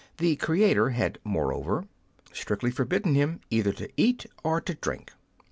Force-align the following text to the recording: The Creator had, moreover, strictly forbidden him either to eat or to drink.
The 0.17 0.35
Creator 0.37 0.89
had, 0.89 1.19
moreover, 1.23 1.85
strictly 2.33 2.71
forbidden 2.71 3.13
him 3.13 3.39
either 3.51 3.71
to 3.73 3.91
eat 3.97 4.25
or 4.43 4.59
to 4.59 4.73
drink. 4.73 5.13